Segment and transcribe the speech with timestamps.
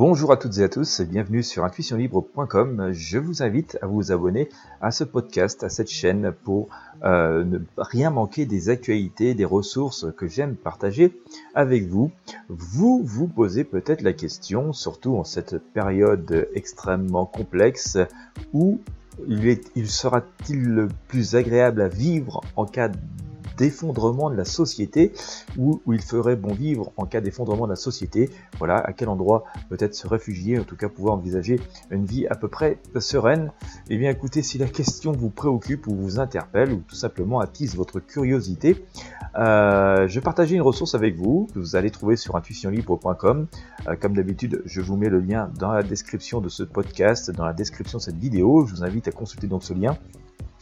[0.00, 2.88] Bonjour à toutes et à tous, bienvenue sur intuitionlibre.com.
[2.90, 4.48] Je vous invite à vous abonner
[4.80, 6.70] à ce podcast, à cette chaîne pour
[7.04, 11.12] euh, ne rien manquer des actualités, des ressources que j'aime partager
[11.54, 12.10] avec vous.
[12.48, 17.98] Vous vous posez peut-être la question, surtout en cette période extrêmement complexe,
[18.54, 18.80] où
[19.28, 22.88] il, il sera-t-il plus agréable à vivre en cas
[23.60, 25.12] d'effondrement de la société,
[25.58, 28.30] où, il ferait bon vivre en cas d'effondrement de la société.
[28.58, 31.60] Voilà, à quel endroit peut-être se réfugier, en tout cas pouvoir envisager
[31.90, 33.52] une vie à peu près sereine.
[33.90, 37.76] Eh bien écoutez, si la question vous préoccupe ou vous interpelle, ou tout simplement attise
[37.76, 38.82] votre curiosité,
[39.36, 43.46] euh, je vais une ressource avec vous, que vous allez trouver sur intuitionlibre.com.
[43.88, 47.44] Euh, comme d'habitude, je vous mets le lien dans la description de ce podcast, dans
[47.44, 48.64] la description de cette vidéo.
[48.66, 49.98] Je vous invite à consulter donc ce lien.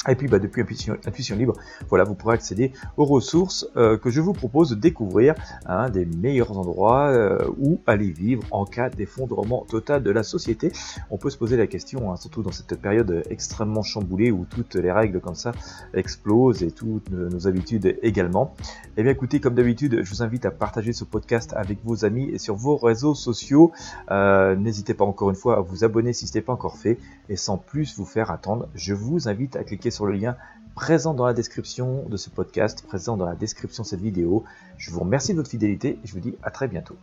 [0.09, 0.63] Et puis bah, depuis
[1.07, 1.55] Intuition, Libre,
[1.89, 5.35] voilà, vous pourrez accéder aux ressources euh, que je vous propose de découvrir,
[5.67, 10.73] un des meilleurs endroits euh, où aller vivre en cas d'effondrement total de la société.
[11.11, 14.75] On peut se poser la question, hein, surtout dans cette période extrêmement chamboulée où toutes
[14.75, 15.53] les règles comme ça
[15.95, 18.55] explosent et toutes nos habitudes également.
[18.97, 22.31] Eh bien écoutez, comme d'habitude, je vous invite à partager ce podcast avec vos amis
[22.31, 23.73] et sur vos réseaux sociaux.
[24.11, 26.99] Euh, n'hésitez pas encore une fois à vous abonner si ce n'est pas encore fait.
[27.29, 30.37] Et sans plus vous faire attendre, je vous invite à cliquer sur le lien
[30.77, 34.45] présent dans la description de ce podcast, présent dans la description de cette vidéo.
[34.77, 36.95] Je vous remercie de votre fidélité et je vous dis à très bientôt.